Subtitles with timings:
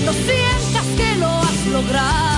[0.00, 2.37] Cuando sientas que lo has logrado,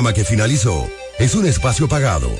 [0.00, 2.30] programa que finalizó es un espacio pagado.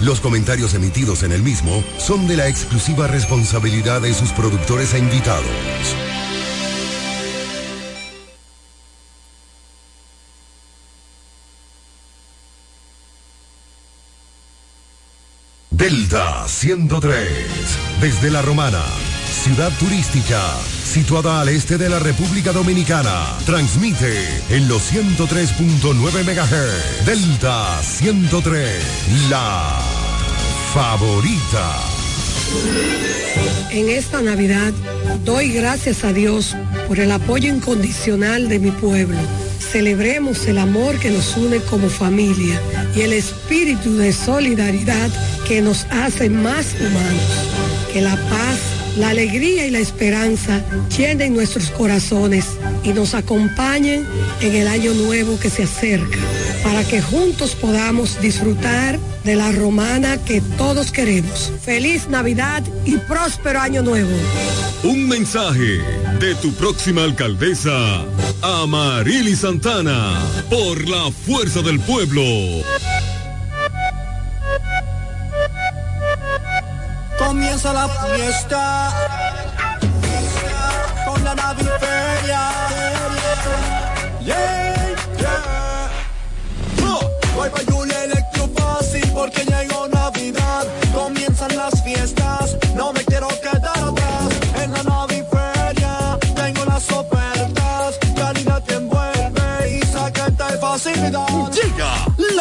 [0.00, 4.98] Los comentarios emitidos en el mismo son de la exclusiva responsabilidad de sus productores e
[5.00, 5.44] invitados.
[15.70, 17.28] Delta 103,
[18.00, 18.84] desde La Romana,
[19.40, 20.38] ciudad turística,
[20.84, 24.12] situada al este de la República Dominicana, transmite
[24.50, 27.06] en los 103.9 MHz.
[27.06, 29.78] Delta 103, la
[30.74, 31.74] favorita.
[33.70, 34.74] En esta Navidad
[35.24, 36.54] doy gracias a Dios
[36.86, 39.16] por el apoyo incondicional de mi pueblo.
[39.72, 42.60] Celebremos el amor que nos une como familia
[42.94, 45.08] y el espíritu de solidaridad
[45.48, 47.22] que nos hace más humanos.
[47.90, 48.58] Que la paz,
[49.00, 50.62] la alegría y la esperanza
[50.96, 52.44] llenen nuestros corazones
[52.84, 54.06] y nos acompañen
[54.42, 56.18] en el año nuevo que se acerca,
[56.62, 61.50] para que juntos podamos disfrutar de la romana que todos queremos.
[61.64, 64.10] Feliz Navidad y próspero año nuevo.
[64.82, 65.80] Un mensaje
[66.20, 68.04] de tu próxima alcaldesa,
[68.42, 72.22] Amarili Santana, por la fuerza del pueblo.
[77.62, 78.90] Comienza la fiesta
[81.04, 82.48] con la naviferia.
[84.24, 85.90] Yeah, yeah.
[86.82, 87.00] Oh,
[87.36, 87.60] voy pa'
[89.12, 90.66] porque llegó Navidad.
[90.94, 92.39] Comienzan las fiestas,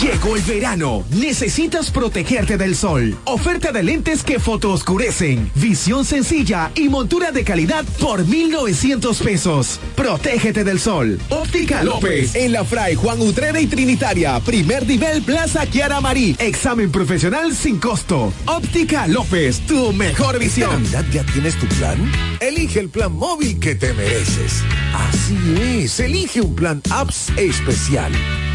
[0.00, 1.04] Llegó el verano.
[1.10, 3.16] Necesitas protegerte del sol.
[3.24, 5.50] Oferta de lentes que fotooscurecen.
[5.56, 9.80] Visión sencilla y montura de calidad por 1,900 pesos.
[9.96, 11.18] Protégete del sol.
[11.30, 12.36] Óptica López.
[12.36, 14.38] En la Fray Juan Utrera y Trinitaria.
[14.38, 16.36] Primer nivel Plaza Kiara Marí.
[16.38, 18.32] Examen profesional sin costo.
[18.46, 19.60] Óptica López.
[19.66, 20.84] Tu mejor visión.
[20.92, 21.98] Ya tienes tu plan?
[22.38, 24.62] Elige el plan móvil que te mereces.
[24.94, 25.98] Así es.
[25.98, 28.12] Elige un plan apps especial.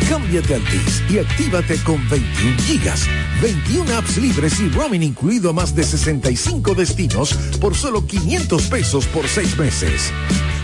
[0.09, 3.07] Cámbiate a Altis y actívate con 21 gigas,
[3.41, 9.07] 21 apps libres y roaming incluido a más de 65 destinos por solo 500 pesos
[9.07, 10.13] por 6 meses.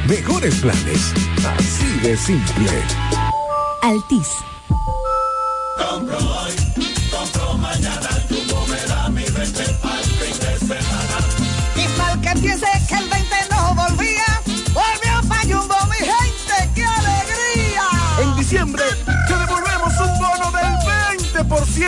[0.08, 1.12] Mejores planes,
[1.58, 2.70] así de simple.
[3.82, 4.28] Altis.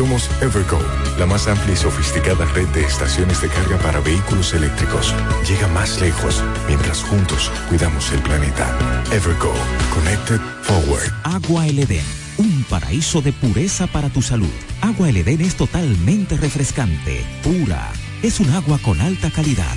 [0.00, 0.78] Somos Evergo,
[1.18, 5.14] la más amplia y sofisticada red de estaciones de carga para vehículos eléctricos.
[5.46, 8.74] Llega más lejos mientras juntos cuidamos el planeta.
[9.12, 9.52] Evergo,
[9.92, 11.12] Connected Forward.
[11.22, 12.06] Agua El Edén,
[12.38, 14.48] un paraíso de pureza para tu salud.
[14.80, 17.92] Agua El Edén es totalmente refrescante, pura.
[18.22, 19.76] Es un agua con alta calidad,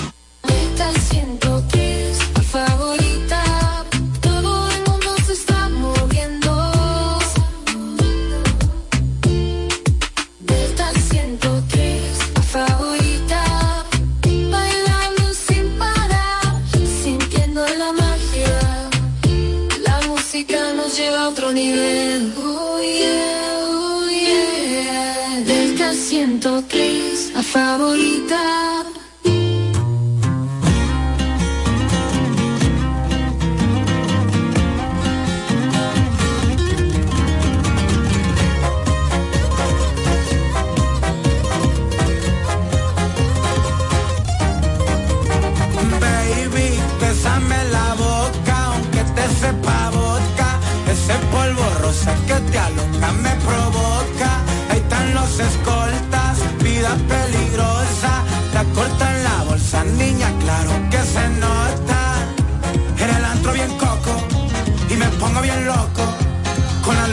[27.51, 28.50] Favorita.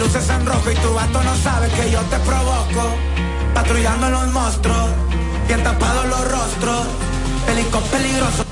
[0.09, 2.97] Luces en rojo y tu vato no sabe que yo te provoco.
[3.53, 4.89] Patrullando los monstruos,
[5.47, 6.87] bien tapados los rostros.
[7.47, 8.47] Pelicos peligrosos,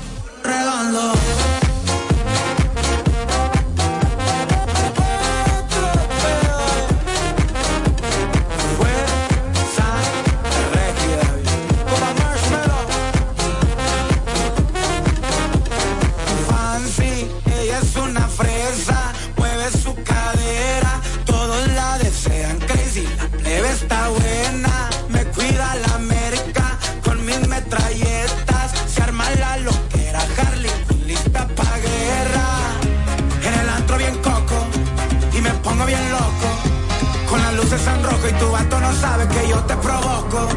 [38.97, 40.47] sabes que yo te provoco,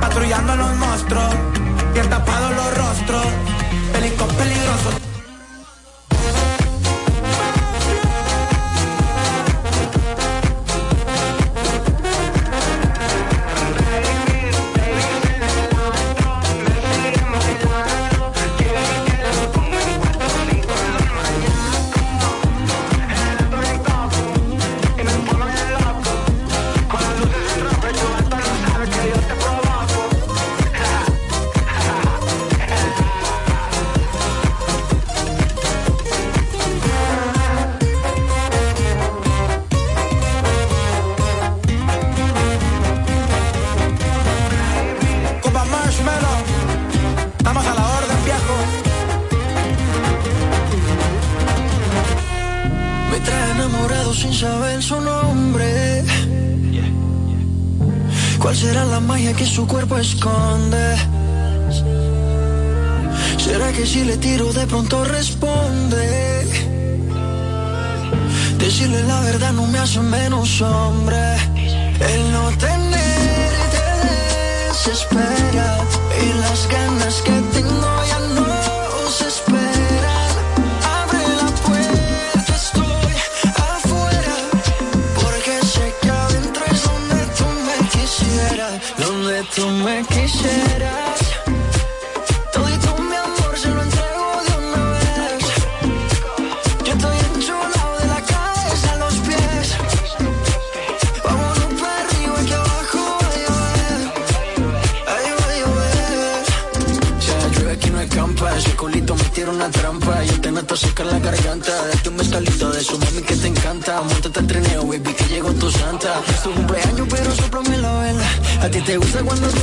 [0.00, 1.45] patrullando los monstruos.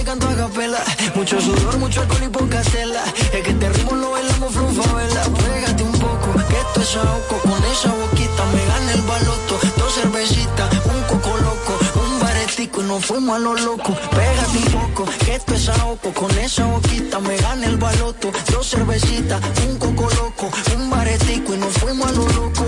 [0.04, 0.84] canto a capela.
[1.16, 3.04] Mucho sudor, mucho alcohol y poca tela.
[3.32, 5.24] Es que este ritmo lo bailamos frufa vela.
[5.24, 7.38] Pégate un poco, que esto es ahogo.
[7.44, 9.60] Con esa boquita me gana el baloto.
[9.78, 13.94] Dos cervecitas, un coco loco, un baretico y nos fuimos a lo loco.
[14.12, 16.14] Pégate un poco, que esto es ahogo.
[16.14, 18.32] Con esa boquita me gana el baloto.
[18.52, 22.66] Dos cervecitas, un coco loco, un baretico y nos fuimos a lo loco.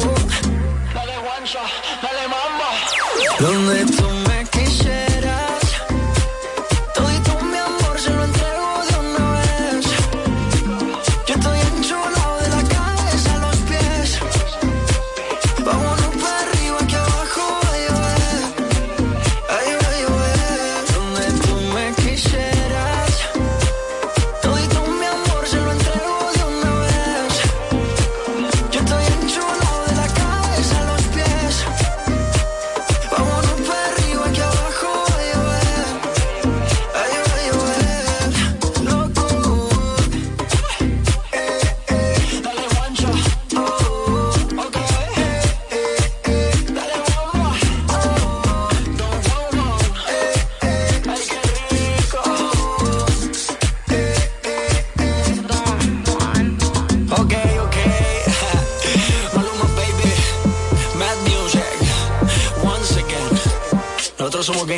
[0.93, 1.59] Dale guancha,
[2.01, 2.69] dale mamba.
[3.39, 4.14] ¿Dónde tú?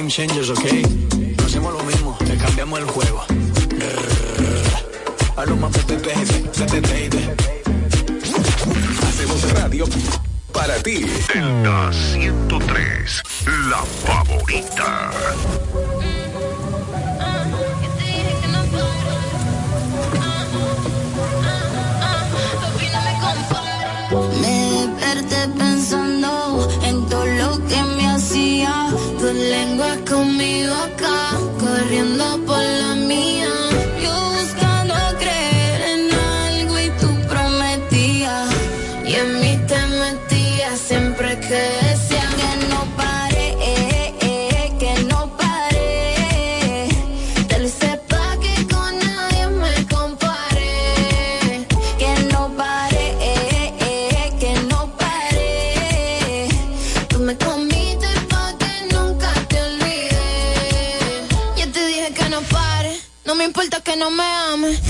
[0.10, 1.17] changes, okay?
[64.10, 64.87] no me ames.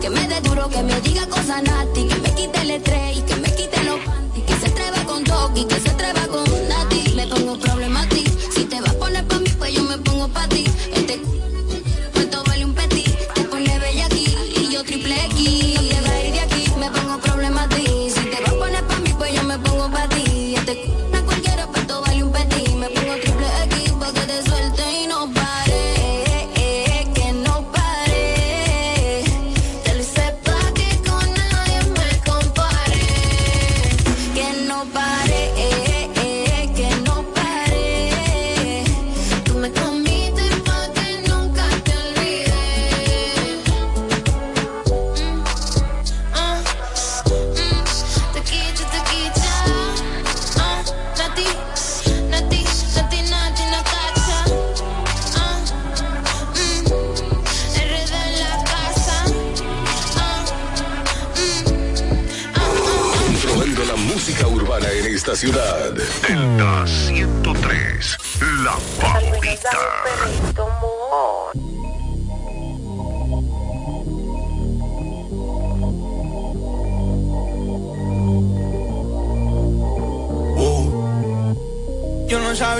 [0.00, 2.08] Que me dé duro, que me diga cosas Nati.
[2.08, 2.91] Que me quite el estrés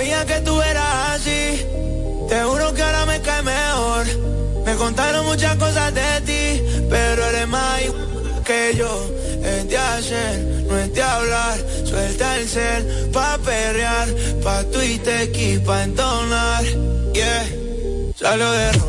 [0.03, 1.65] sabía que tú eras así.
[2.27, 4.05] Te juro que ahora me cae mejor.
[4.65, 7.81] Me contaron muchas cosas de ti, pero eres más
[8.43, 9.09] que yo.
[9.43, 11.57] Es de hacer, no es de hablar.
[11.85, 14.07] Suelta el cel pa' perrear,
[14.43, 16.63] pa' Twitter y pa' entonar.
[17.13, 17.45] Yeah,
[18.15, 18.82] salió de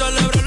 [0.00, 0.39] Vamos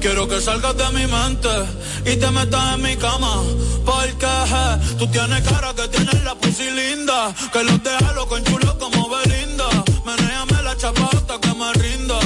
[0.00, 1.48] Quiero que salgas de mi mente
[2.04, 3.42] y te metas en mi cama.
[3.84, 4.26] Porque
[4.98, 7.32] tú tienes cara que tienes la pussy linda.
[7.52, 9.68] Que los deja loco en chulo como Belinda.
[10.04, 12.18] Menéame la chapa hasta que me rinda.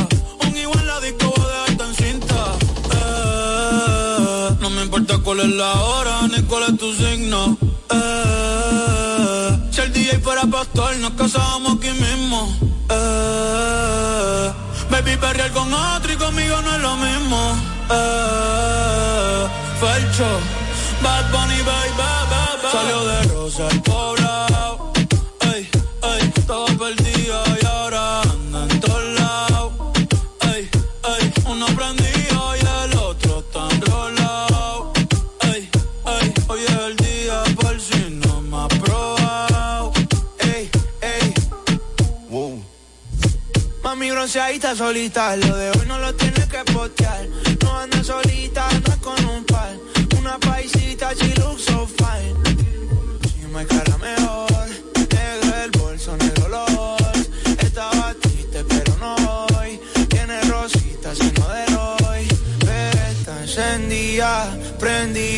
[0.46, 2.56] Un igual la disco voy a dejarte en cinta.
[2.94, 7.58] Eh, no me importa cuál es la hora ni cuál es tu signo.
[7.90, 11.51] Eh, si el DJ fuera pastor, nos casábamos
[15.22, 17.56] perrear con otro y conmigo no es lo mismo.
[17.90, 19.46] Eh,
[19.80, 20.30] Felcho,
[21.02, 22.68] Bad Bunny, baby, baby.
[22.72, 24.21] Salió de Rosa al poblado.
[44.32, 47.28] Bronceadita solita, lo de hoy no lo tienes que postear.
[47.62, 49.76] No anda solita, anda con un par.
[50.18, 52.32] Una paisita, she looks so fine.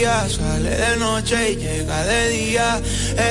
[0.05, 2.81] Sale de noche y llega de día.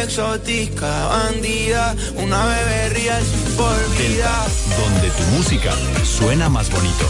[0.01, 4.45] Exótica, bandida, una bebé real sin por vida.
[4.81, 5.71] Donde tu música
[6.03, 7.05] suena más bonito.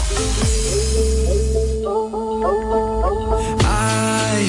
[3.64, 4.46] Ay,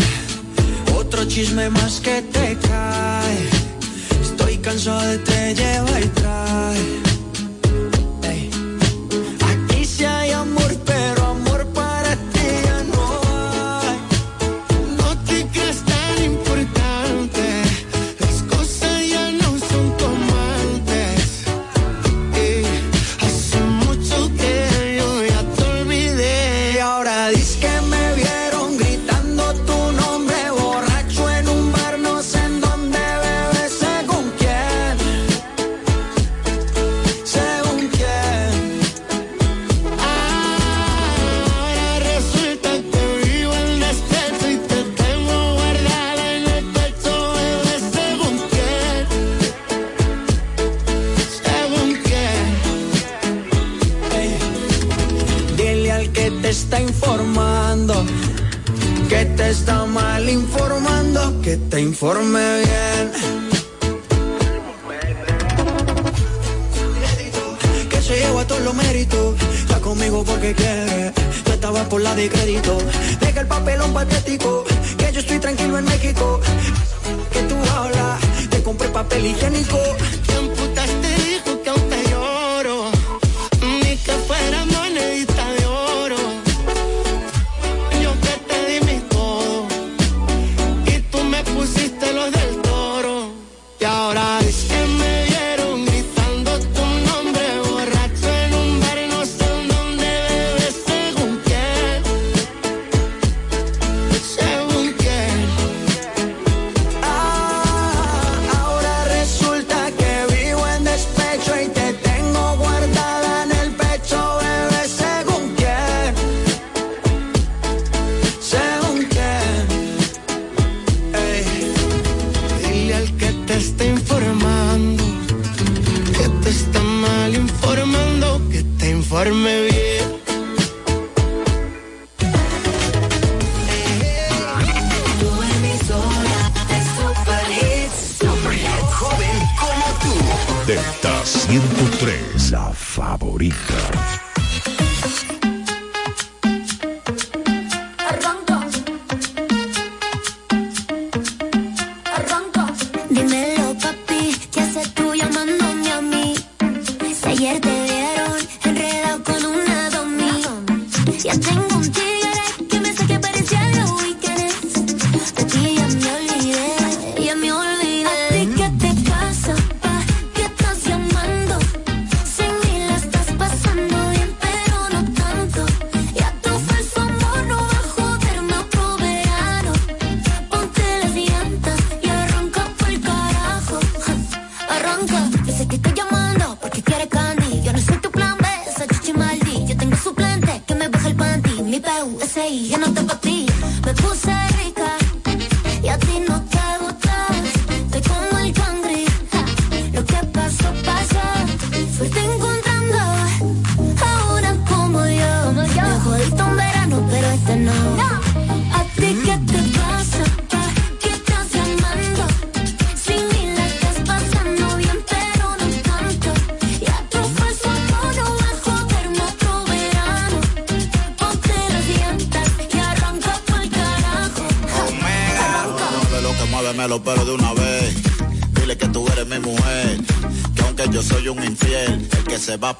[0.98, 3.50] otro chisme más que te cae.
[4.22, 7.05] Estoy cansado de te lleva y trae.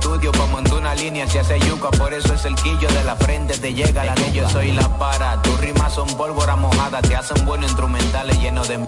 [0.00, 3.14] Estudio pa' montar una línea se hace yuca, por eso es el quillo de la
[3.16, 5.40] frente te llega la que yo soy la para.
[5.42, 8.78] Tus rimas son pólvora mojada, te hacen buenos instrumentales llenos de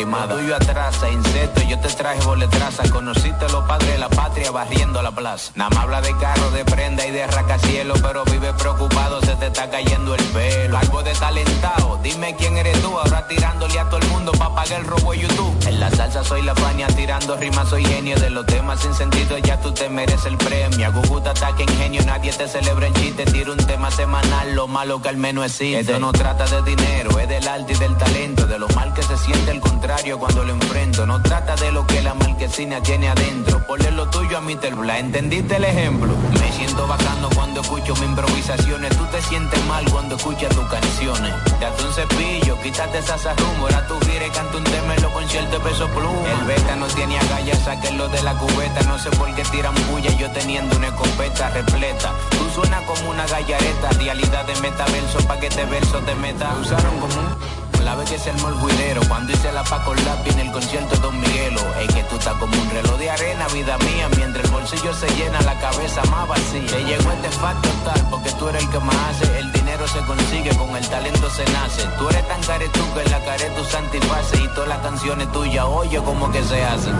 [0.00, 0.34] rimada.
[0.36, 2.82] Tuyo atrasa, insecto, yo te traje boletraza.
[2.90, 5.52] Conociste a los padres de la patria barriendo la plaza.
[5.54, 9.46] Nada más habla de carro, de prenda y de racacielo, pero vive preocupado, se te
[9.46, 10.78] está cayendo el pelo.
[10.78, 14.80] Algo de talentado, dime quién eres tú, ahora tirándole a todo el mundo pa' pagar
[14.80, 15.54] el robo de YouTube.
[15.66, 19.36] En la salsa soy la paña, tirando rimas soy genio de los temas sin sentido,
[19.38, 20.86] ya tú te merece el premio.
[20.86, 23.24] A Guguta ataque ingenio, nadie te celebra el chiste.
[23.26, 25.80] Tira un tema semanal, lo malo que al menos existe.
[25.80, 28.46] Esto no trata de dinero, es del arte y del talento.
[28.46, 31.04] De lo mal que se siente el contrario cuando lo enfrento.
[31.04, 33.60] No trata de lo que la marquesina tiene adentro.
[33.66, 34.74] Ponle lo tuyo a Mr.
[34.76, 36.14] Bla, ¿entendiste el ejemplo?
[36.38, 38.96] Me siento bacano cuando escucho mis improvisaciones.
[38.96, 41.34] Tú te sientes mal cuando escuchas tus canciones.
[41.60, 43.86] Date un cepillo, quítate esas rumores.
[43.88, 46.30] tú gira y canta un tema en los conciertos peso pluma.
[46.38, 48.82] El beta no tiene agallas, sáquenlo de la cubeta.
[48.82, 52.12] No sé por qué tiran bulla yo teniendo una escopeta repleta.
[52.30, 56.54] Tú suenas como una gallareta, realidad de metaverso pa' que te verso te meta.
[56.60, 60.32] Usaron como un la vez que se armó el juidero Cuando hice la Paco Lápiz
[60.34, 61.60] en el concierto de Don Miguelo.
[61.80, 64.08] Es que tú estás como un reloj de arena, vida mía.
[64.16, 66.66] Mientras el bolsillo se llena, la cabeza más vacía.
[66.68, 69.38] Te llegó este facto tal porque tú eres el que más hace.
[69.40, 71.82] El dinero se consigue, con el talento se nace.
[71.98, 75.64] Tú eres tan caretú que en la care tu santiface Y todas las canciones tuyas,
[75.64, 76.94] oye como que se hacen.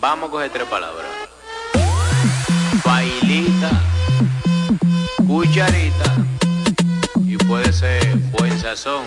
[0.00, 1.10] Vamos a coger tres palabras.
[2.82, 3.70] Bailita
[5.26, 6.16] Cucharita.
[7.26, 9.04] Y puede ser buen sazón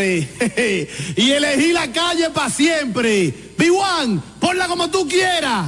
[1.16, 3.32] y elegí la calle para siempre.
[3.56, 5.66] B1, ponla como tú quieras.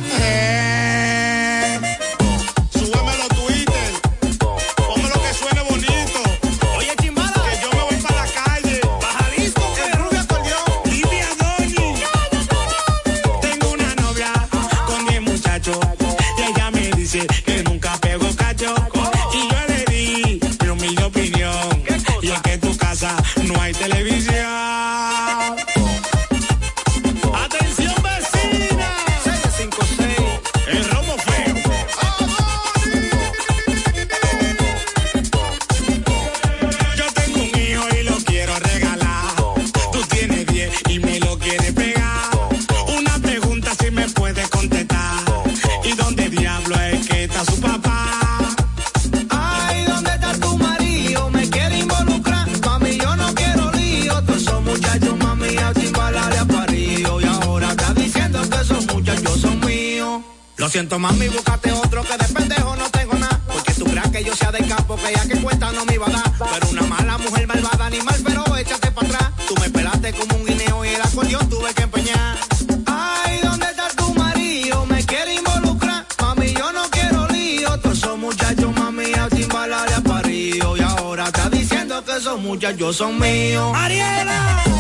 [60.95, 63.41] Siento mami, búscate otro que de pendejo no tengo nada.
[63.47, 66.07] Porque tú creas que yo sea de campo, que ya que cuenta no me iba
[66.07, 66.33] a dar.
[66.53, 69.31] Pero una mala mujer malvada, animal, pero échate para atrás.
[69.49, 72.39] Tú me pelaste como un guineo y el acordeón tuve que empeñar.
[72.87, 74.87] Ay, ¿dónde está tu marido?
[74.87, 76.07] Me quiere involucrar.
[76.21, 77.79] Mami, yo no quiero lío.
[77.81, 80.77] Todos esos muchachos, mami, a chimbalar a parío.
[80.77, 83.73] Y ahora está diciendo que esos muchachos son míos.
[83.77, 84.74] ¡Ariela!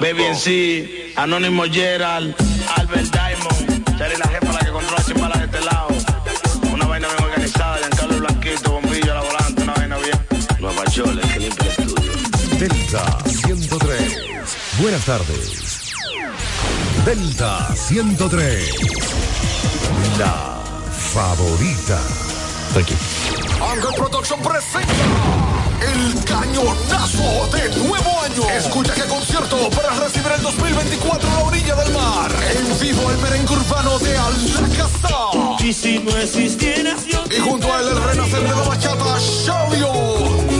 [0.00, 2.34] Baby en sí, Anónimo Gerald,
[2.76, 5.88] Albert Diamond, Charlie la jefa la que controla chimbalas de este lado.
[6.72, 10.18] Una vaina bien organizada, Giancarlo Blanquito, bombillo a la volante, una vaina bien.
[10.58, 12.12] Nueva Chole, que limpia el estudio.
[12.58, 14.18] Delta 103.
[14.78, 15.92] Buenas tardes.
[17.04, 18.74] Delta 103.
[20.18, 20.62] La
[21.12, 22.00] favorita.
[22.74, 22.94] Aquí.
[23.60, 24.92] Ángel Production presenta
[25.82, 28.48] el cañonazo de nuevo año.
[28.50, 28.94] Escucha
[29.68, 32.30] para recibir el 2024 a la orilla del mar.
[32.56, 35.58] En vivo el merengue urbano de Alacazá.
[35.58, 37.22] Y si no existieras yo.
[37.30, 39.92] Y junto a él el renacer de la bachata, Shavio.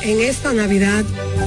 [0.03, 1.05] En esta Navidad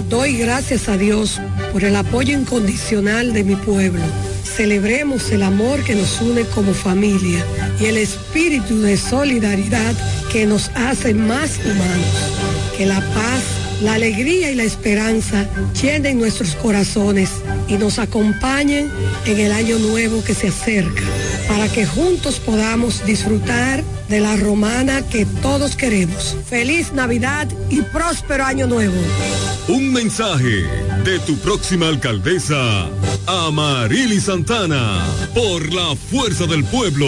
[0.10, 1.42] doy gracias a Dios
[1.74, 4.04] por el apoyo incondicional de mi pueblo.
[4.46, 7.46] Celebremos el amor que nos une como familia
[7.82, 9.94] y el espíritu de solidaridad
[10.32, 12.16] que nos hace más humanos.
[12.78, 13.44] Que la paz,
[13.82, 15.48] la alegría y la esperanza
[15.82, 17.30] llenen nuestros corazones
[17.68, 18.92] y nos acompañen
[19.26, 21.04] en el año nuevo que se acerca,
[21.48, 26.36] para que juntos podamos disfrutar de la romana que todos queremos.
[26.48, 28.96] Feliz Navidad y próspero año nuevo.
[29.68, 30.64] Un mensaje
[31.06, 32.90] de tu próxima alcaldesa,
[33.28, 37.08] Amarili Santana, por la fuerza del pueblo.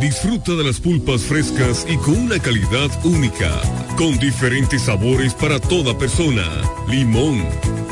[0.00, 3.50] Disfruta de las pulpas frescas y con una calidad única,
[3.96, 6.44] con diferentes sabores para toda persona.
[6.86, 7.42] Limón,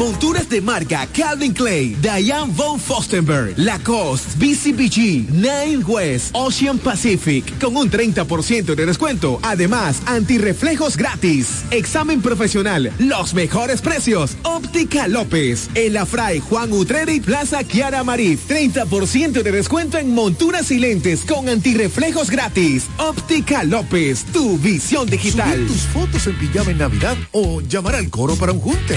[0.00, 7.76] Monturas de marca Calvin Clay, Diane von Fostenberg, Lacoste, BCBG, Nine West, Ocean Pacific, con
[7.76, 9.38] un 30% de descuento.
[9.42, 11.64] Además, antirreflejos gratis.
[11.70, 14.38] Examen profesional, los mejores precios.
[14.42, 18.40] Óptica López, El Afray, Juan Utreri, Plaza Kiara Marit.
[18.48, 22.86] 30% de descuento en monturas y lentes con antirreflejos gratis.
[22.96, 25.52] Óptica López, tu visión digital.
[25.52, 28.96] Subir tus fotos en pijama en Navidad o llamar al coro para un junte.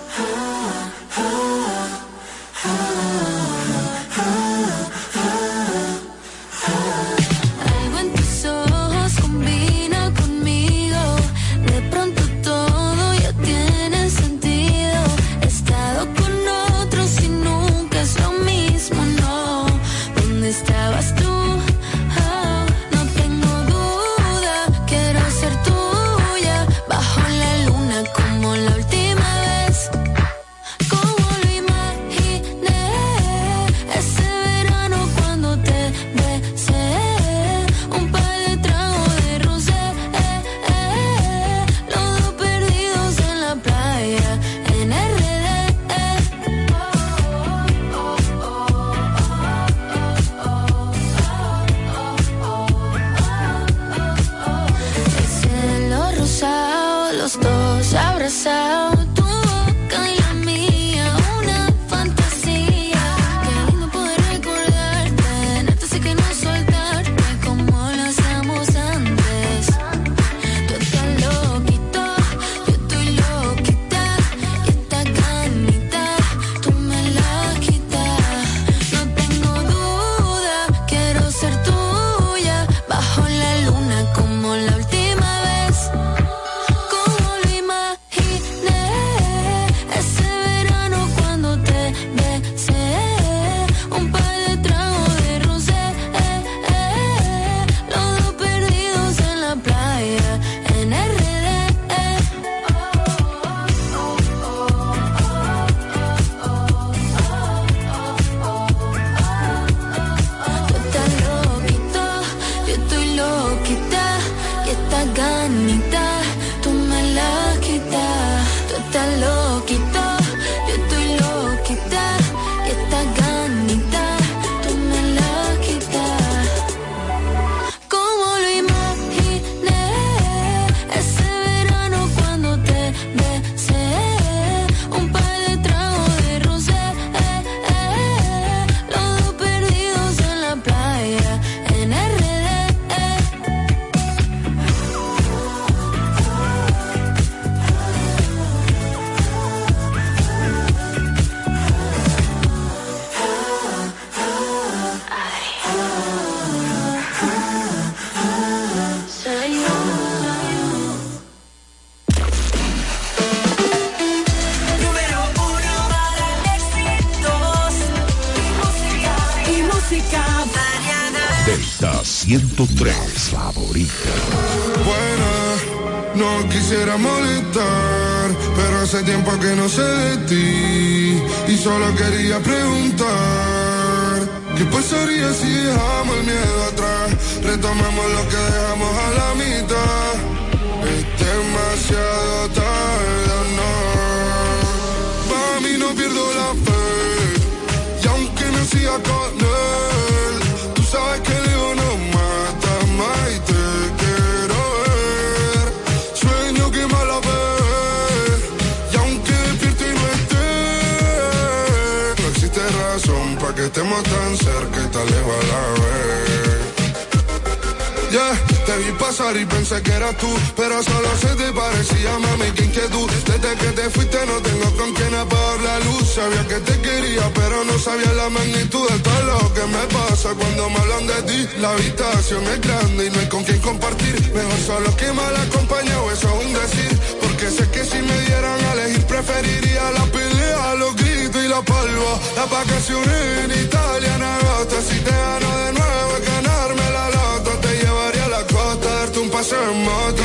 [231.59, 234.15] La habitación es grande y no hay con quien compartir.
[234.33, 236.99] Mejor solo que mal acompañado, eso es un decir.
[237.21, 241.61] Porque sé que si me dieran a elegir, preferiría la pelea, los gritos y la
[241.61, 242.11] palma.
[242.35, 244.75] Las vacaciones en Italia, en agosto.
[244.89, 247.51] Si te gano de nuevo, es ganarme la lata.
[247.61, 250.20] Te llevaría a la costa, darte un paseo en moto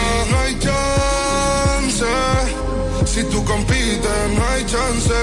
[3.46, 5.14] compite, no hay chance.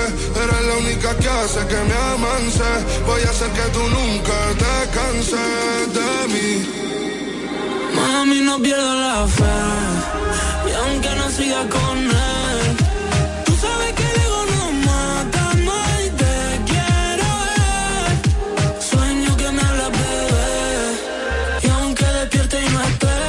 [0.42, 2.70] Eres la única que hace que me amance.
[3.06, 6.50] Voy a hacer que tú nunca te canses de mí.
[7.96, 9.60] Mami, no pierdo la fe.
[10.70, 12.66] Y aunque no siga con él,
[13.46, 16.36] tú sabes que el ego no mata más y te
[16.70, 18.12] quiero ver.
[18.92, 20.56] Sueño que me habla, bebé.
[21.64, 23.20] Y aunque despierte y no esté,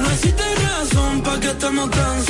[0.00, 2.29] no existe razón para que estemos tan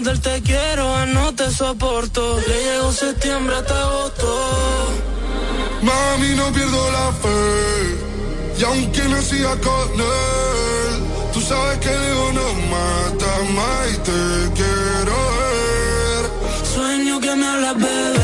[0.00, 2.40] del te quiero a no te soporto.
[2.48, 4.26] Le llegó septiembre hasta agosto.
[5.82, 8.58] Mami, no pierdo la fe.
[8.58, 13.96] Y aunque no siga con él, tú sabes que el ego no mata más y
[13.98, 16.22] te quiero ver.
[16.74, 18.21] Sueño que me hablas, bebé.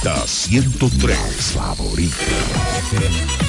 [0.00, 1.16] Delta 103,
[1.52, 3.47] favorita.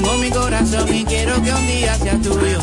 [0.00, 2.58] Tengo mi corazón y quiero que un día sea tuyo.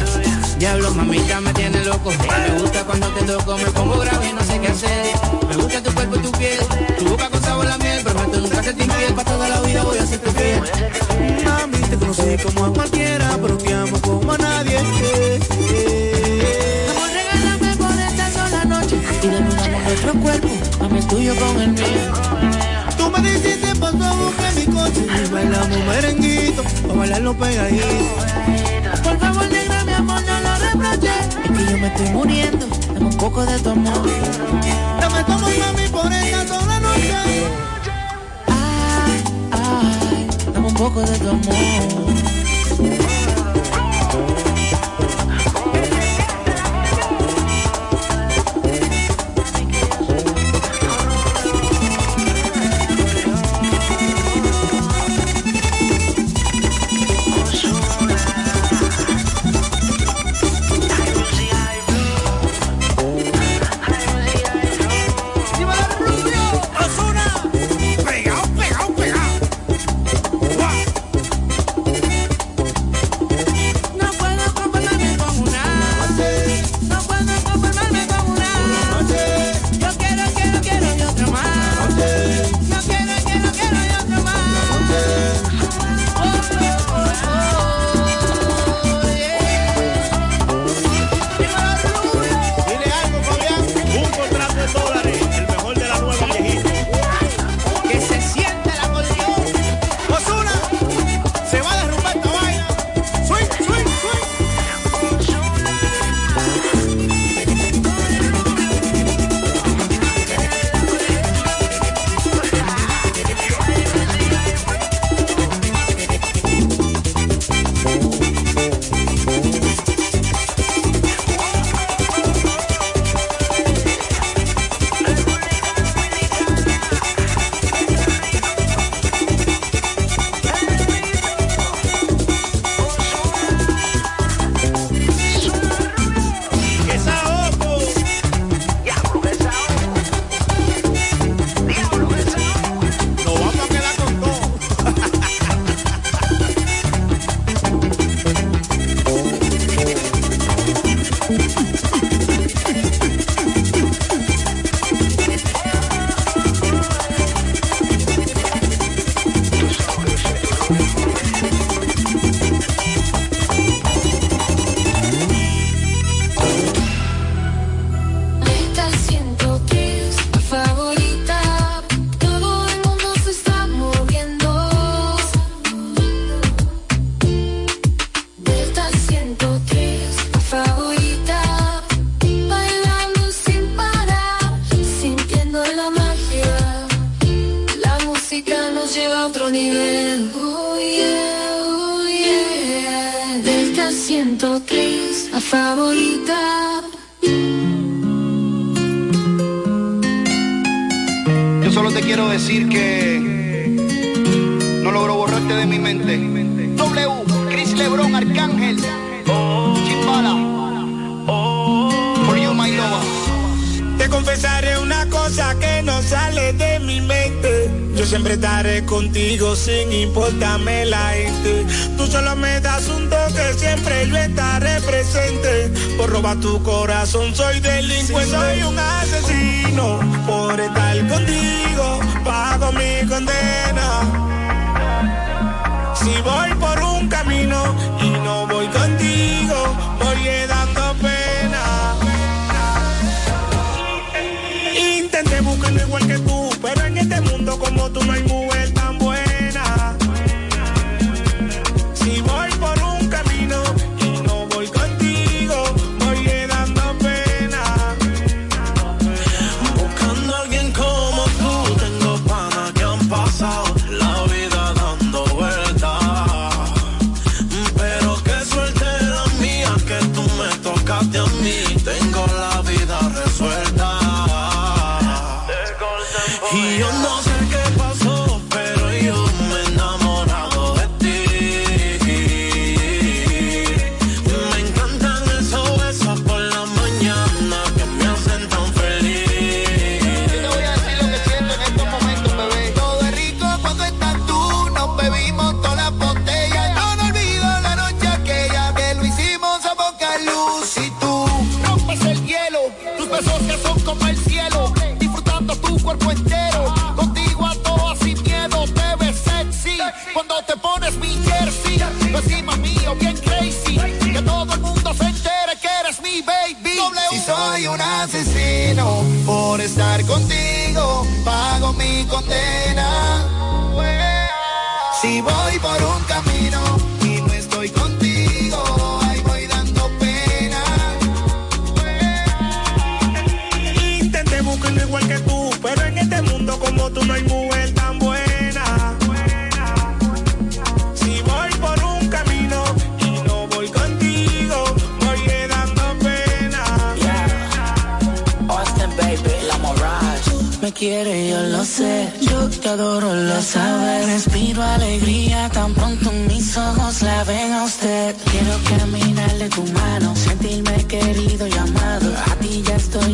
[0.57, 2.09] Diablo, mamita, me tiene loco.
[2.09, 5.15] Me gusta cuando te toco, me pongo grave y no sé qué hacer.
[5.47, 6.59] Me gusta tu cuerpo y tu piel,
[6.97, 8.03] tu boca con sabor a miel.
[8.03, 10.61] Prometo nunca ser infiel, para toda la vida voy a ser tu fiel.
[11.45, 12.73] Mami, te conocí como
[27.17, 27.85] bailarlo pegadito.
[29.03, 31.27] Por favor, negra, mi amor, no lo reproches.
[31.43, 34.07] Es que yo me estoy muriendo, dame un poco de tu amor.
[34.99, 37.13] Dame como mami por esta sola noche.
[38.47, 42.26] Ay, ay, dame un poco de tu amor.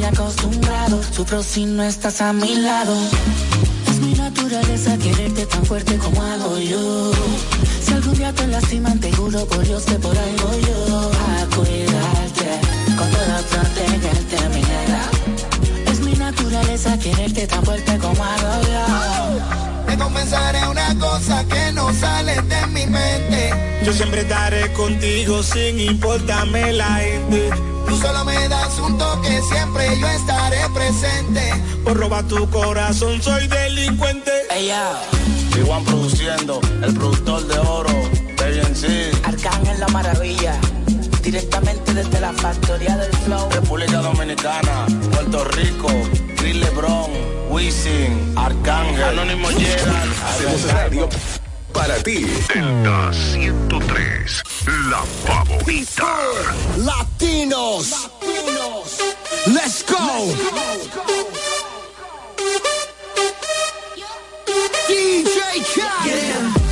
[0.06, 2.96] acostumbrado, sufro si no estás a mi lado.
[3.90, 7.12] Es mi naturaleza quererte tan fuerte como hago yo.
[7.82, 11.12] Si algún día te lastiman, te juro por Dios que por algo yo.
[11.12, 12.50] A cuidarte,
[12.98, 15.02] con toda protegerte, mi negra.
[15.92, 19.73] Es mi naturaleza quererte tan fuerte como hago yo.
[19.94, 23.52] Te confesaré una cosa que no sale de mi mente.
[23.86, 27.52] Yo siempre estaré contigo sin importarme la gente.
[27.88, 31.54] Tú solo me das un toque, siempre yo estaré presente.
[31.84, 34.32] Por robar tu corazón soy delincuente.
[34.50, 34.94] Ella.
[35.54, 37.94] Hey, produciendo, el productor de oro,
[38.36, 39.24] BNC.
[39.24, 40.60] Arcángel la maravilla
[41.24, 43.50] directamente desde la factoría del flow.
[43.50, 45.88] República Dominicana, Puerto Rico,
[46.36, 47.12] Chris Lebron,
[47.50, 51.10] Wisin, Arcángel, Anónimo Hacemos radio
[51.72, 52.26] para ti.
[52.54, 54.44] Delta 103,
[54.90, 56.18] la favorita.
[56.78, 57.90] Latinos.
[57.90, 59.00] Latinos.
[59.48, 59.98] Let's go.
[59.98, 61.04] Let's go.
[64.88, 66.63] DJ Khaled.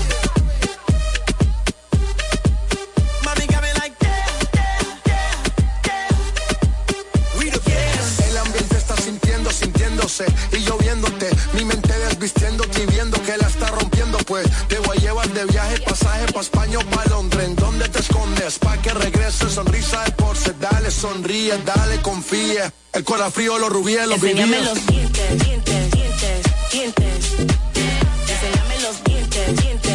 [10.51, 14.97] y yo viéndote, mi mente desvistiéndote y viendo que la está rompiendo, pues te voy
[14.97, 18.57] a llevar de viaje, pasaje pa' España o pa' Londres, ¿en dónde te escondes?
[18.57, 24.07] Pa' que regrese, sonrisa de porce, dale, sonríe, dale, confía, el corazón frío, los rubíes,
[24.07, 27.31] los Enséñame los dientes, dientes, dientes, dientes,
[28.27, 29.90] enséñame los dientes, dientes.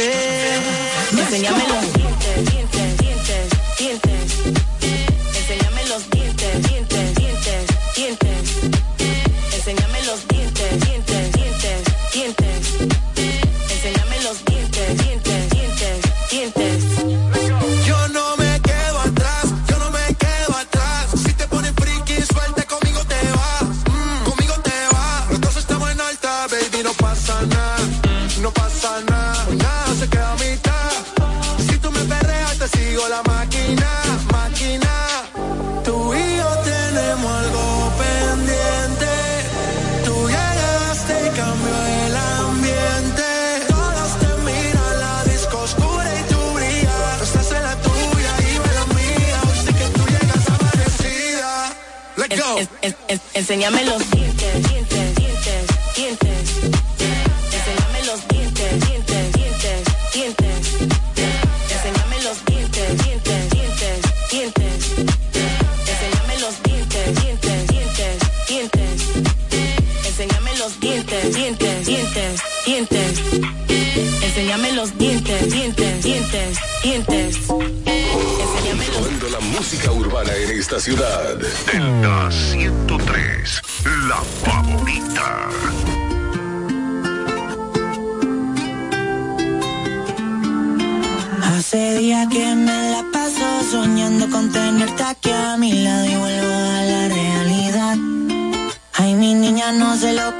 [0.00, 0.29] say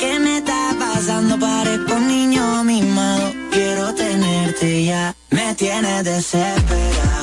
[0.00, 1.38] ¿Qué me está pasando?
[1.38, 3.34] Parezco un niño mimado.
[3.52, 5.14] Quiero tenerte ya.
[5.30, 7.19] Me tienes desesperado.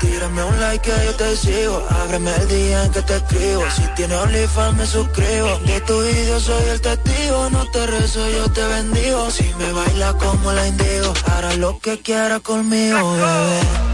[0.00, 1.84] Tírame un like que yo te sigo.
[1.90, 3.64] Ábreme el día en que te escribo.
[3.68, 5.58] Si tienes OnlyFans me suscribo.
[5.66, 7.50] De tu video soy el testigo.
[7.50, 9.28] No te rezo, yo te bendigo.
[9.32, 13.93] Si me baila como la indigo Hará lo que quiera conmigo, bebé.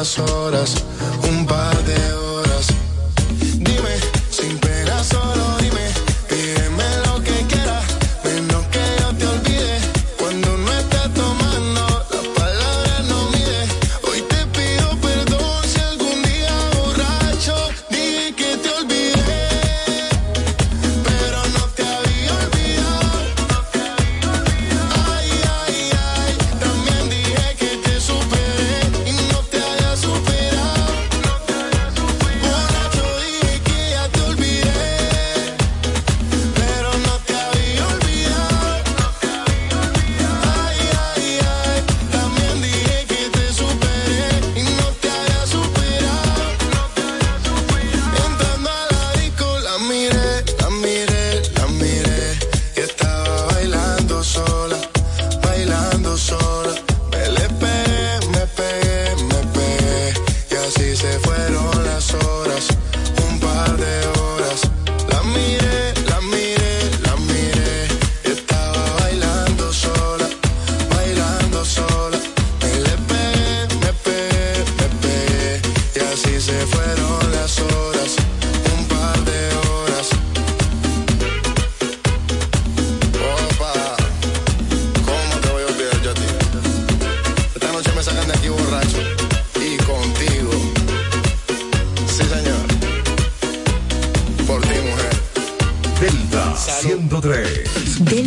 [0.00, 0.82] horas,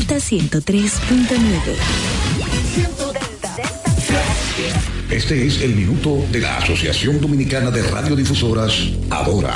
[0.04, 0.90] Delta 103.9.
[5.10, 9.56] Este es el minuto de la Asociación Dominicana de Radiodifusoras, Adora.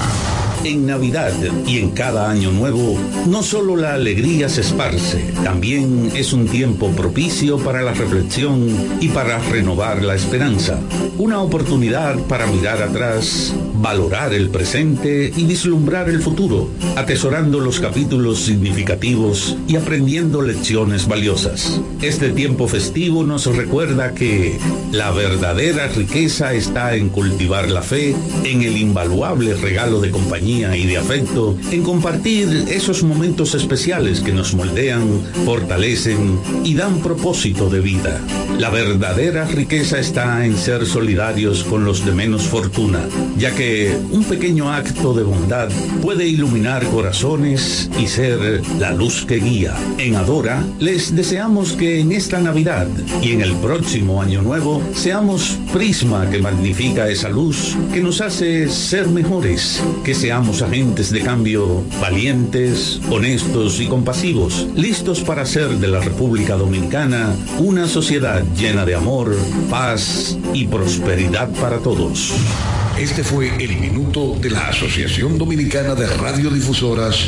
[0.63, 1.33] En Navidad
[1.65, 6.91] y en cada año nuevo, no solo la alegría se esparce, también es un tiempo
[6.91, 10.79] propicio para la reflexión y para renovar la esperanza.
[11.17, 18.39] Una oportunidad para mirar atrás, valorar el presente y vislumbrar el futuro, atesorando los capítulos
[18.39, 21.79] significativos y aprendiendo lecciones valiosas.
[22.01, 24.57] Este tiempo festivo nos recuerda que
[24.91, 30.85] la verdadera riqueza está en cultivar la fe, en el invaluable regalo de compañía y
[30.85, 37.81] de afecto, en compartir esos momentos especiales que nos moldean, fortalecen y dan propósito de
[37.81, 38.21] vida.
[38.57, 42.99] La verdadera riqueza está en ser solidarios con los de menos fortuna,
[43.37, 43.66] ya que
[44.11, 45.69] un pequeño acto de bondad
[46.01, 49.75] puede iluminar corazones y ser la luz que guía.
[49.97, 52.87] En Adora les deseamos que en esta Navidad
[53.21, 58.69] y en el próximo Año Nuevo seamos prisma que magnifica esa luz que nos hace
[58.69, 65.87] ser mejores, que seamos agentes de cambio valientes, honestos y compasivos, listos para hacer de
[65.87, 69.35] la República Dominicana una sociedad llena de amor,
[69.69, 72.33] paz y prosperidad para todos.
[72.99, 77.27] Este fue el minuto de la Asociación Dominicana de Radiodifusoras,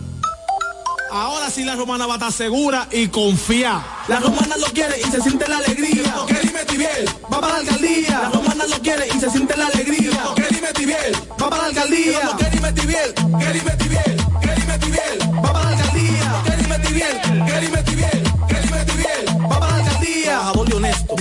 [1.13, 3.83] Ahora sí la romana va a estar segura y confía.
[4.07, 6.13] La romana lo quiere y se siente la alegría.
[6.15, 8.21] Porque dime Tibiel, va para la alcaldía.
[8.21, 10.23] La romana lo quiere y se siente la alegría.
[10.27, 12.19] Porque dime Tibiel, va para la alcaldía.
[12.29, 15.70] Porque dime Tibiel, que dime Tibiel, que dime Tibiel, va para la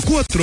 [0.00, 0.40] 44